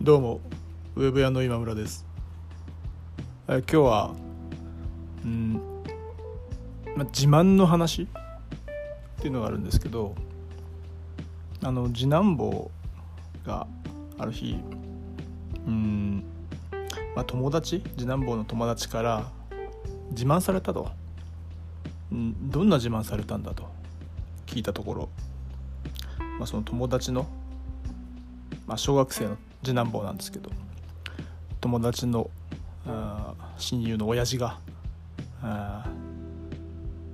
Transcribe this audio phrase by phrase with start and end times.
[0.00, 0.40] どうも
[0.94, 2.06] ウェブ屋の今村です。
[3.48, 4.14] え今日は
[5.24, 5.60] うん、
[6.96, 8.02] ま、自慢の話？
[8.02, 8.06] っ
[9.20, 10.14] ていうのがあるんですけど
[11.64, 12.70] あの次男坊
[13.44, 13.66] が
[14.18, 14.60] ある日
[15.66, 16.22] うん、
[17.16, 17.82] まあ、友達？
[17.96, 19.32] 次男坊の友達から
[20.12, 20.92] 自慢されたと、
[22.12, 23.68] うん、どんな自慢されたんだと？
[24.46, 25.08] 聞いたところ、
[26.38, 27.26] まあ、その友達の、
[28.64, 30.50] まあ、小学生の次男坊なんですけど
[31.60, 32.30] 友達の
[33.56, 34.58] 親友の親父が
[35.42, 35.90] あ、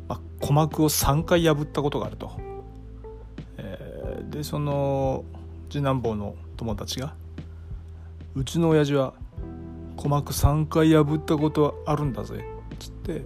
[0.09, 2.33] まあ、鼓膜を3回破ったことがあると、
[3.59, 3.95] えー
[4.35, 5.25] でその
[5.71, 7.15] 次男坊の友達が
[8.35, 9.15] 「うちの親父は
[9.97, 13.25] 鼓膜3回破ったことはあるんだぜ」っつって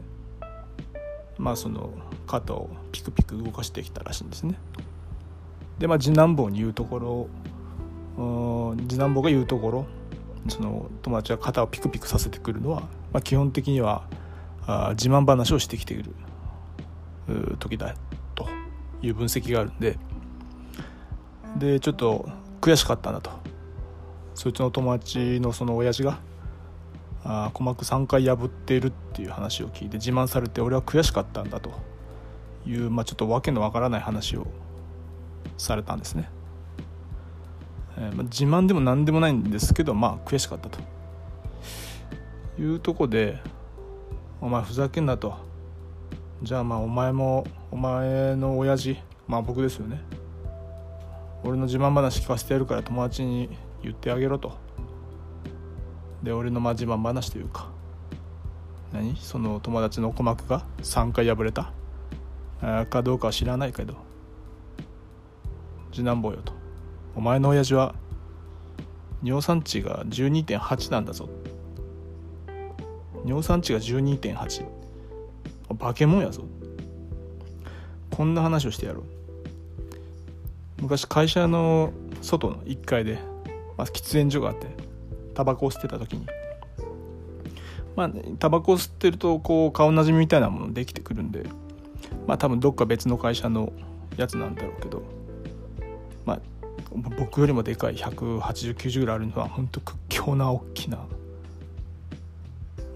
[1.38, 1.90] まあその
[2.26, 4.58] 肩をピクピク動かしてきたらしいんですね。
[5.78, 7.28] でまあ次男坊に言うところ
[8.18, 9.86] うん次男坊が言うところ
[10.48, 12.80] その友達が肩をピクピクさせてくるのは、
[13.12, 14.08] まあ、基本的には
[14.66, 16.14] あ自慢話をしてきている
[17.58, 17.94] 時だ
[18.34, 18.48] と
[19.02, 19.98] いう分析があるんで
[21.56, 22.28] でちょっと
[22.60, 23.30] 悔しかったんだと
[24.34, 26.18] そいつの友達のその親父が
[27.24, 31.72] あ鼓膜3回破っているっていう話を聞いて自慢されて俺は悔しかったんだと
[32.66, 34.46] いう、まあ、ちょっと訳のわからない話を
[35.56, 36.30] されたんですね。
[38.00, 40.78] えーまあ、自慢でも何でもないんですけどまあ悔しかったと。
[42.60, 43.40] いうとこで
[44.40, 45.34] 「お前ふざけんな」と
[46.42, 48.96] 「じゃあまあお前もお前の親父
[49.26, 50.02] まあ僕ですよね。
[51.44, 53.48] 俺の自慢話聞かせてやるから友達に
[53.82, 54.56] 言ってあげろ」と。
[56.22, 57.68] で俺のまあ自慢話というか。
[58.92, 59.16] 何？
[59.16, 61.72] その友達の鼓膜が3回破れた？
[62.86, 63.94] かどうかは知らないけど。
[65.92, 66.57] 次男坊よと。
[67.18, 67.96] お前の親父は
[69.24, 71.28] 尿酸値が12.8なんだぞ。
[73.26, 74.64] 尿酸値が12.8
[75.76, 76.44] 化け物やぞ。
[78.12, 79.04] こんな話をしてやろう。
[80.82, 81.92] 昔会社の
[82.22, 83.18] 外の1階で、
[83.76, 84.68] まあ、喫煙所があって
[85.34, 86.24] タバコを吸ってた時に。
[87.96, 91.48] まあタバコを吸ってるとこう顔なじみみたいなものできてくるんで
[92.28, 93.72] まあ多分どっか別の会社の
[94.16, 95.02] やつなんだろうけど
[96.24, 96.40] まあ
[96.92, 100.98] 僕よりもでかい18090ぐらいあるのは本当屈強な大きな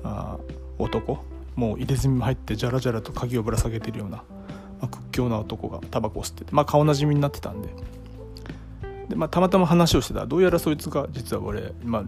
[0.04, 0.38] あ
[0.78, 1.24] 男。
[1.54, 4.24] もう入れ墨も入ってじゃらじゃらと鍵をぶら下げてるような、ま
[4.82, 7.68] あ、屈強な男がタバコを吸ってて、まあ、顔なじみになってたんで。
[9.08, 10.24] で、まあ、たまたま話をしてた。
[10.26, 12.04] どうやらそいつが実は俺、まあ、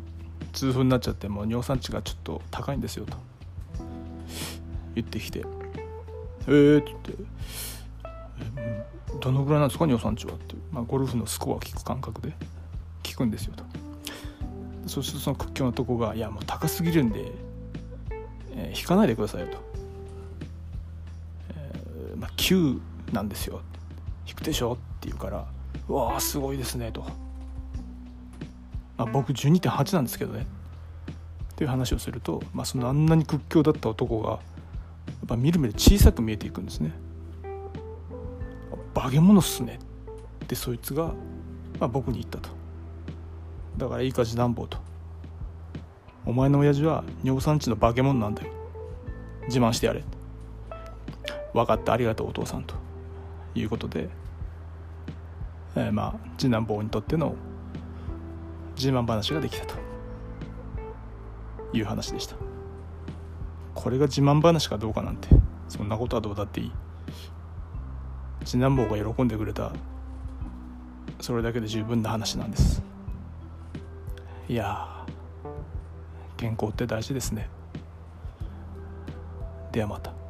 [0.54, 3.18] 痛風になっちゃってもう尿酸値がちょっと高いんですよと。
[4.94, 5.44] 言ってきて
[6.46, 7.24] 「えー」って言って
[9.20, 12.34] 「どのぐらいなんですか尿酸値は」って、まあ、ゴルフのスコア聞く感覚で。
[13.04, 13.64] 聞くんですよと
[14.88, 17.30] そうするとその屈強なとこが「いやもう高すぎるんで、
[18.50, 19.58] えー引かないでくださいよ」と
[21.54, 22.80] 「えーまあ、9
[23.12, 23.60] なんですよ」
[24.26, 25.46] 引くでしょって言うから
[25.88, 27.04] 「うわーすごいですね」と。
[28.96, 30.46] まあ、僕12.8なんですけどね。
[31.52, 34.40] っていう話をすると、まあ、そのあんなに屈強だった男がやっ
[35.26, 36.92] ぱみるみる小さく見えていくんですね。
[39.04, 39.78] 化け物っすね
[40.44, 41.12] ってそいつが、
[41.78, 42.48] まあ、僕に言ったと
[43.76, 44.78] だからいいか次男坊と。
[46.24, 48.48] お前の親父は尿酸値の化け物なんだよ。
[49.46, 50.02] 自慢してやれ
[51.52, 52.76] 分かったありがとうお父さんと
[53.54, 54.08] いうことで、
[55.76, 57.34] えーまあ次男坊にとっての
[58.74, 59.74] 自慢話ができたと。
[61.74, 62.36] いう話でした。
[63.74, 65.28] これが自慢話かどうかなんて
[65.68, 66.72] そんなことはどうだっていい。
[68.44, 69.72] 次男坊が喜んでくれた。
[71.20, 72.82] それだけで十分な話なんです。
[74.48, 75.04] いや
[76.36, 77.48] 健康って大事ですね。
[79.72, 80.23] ではまた。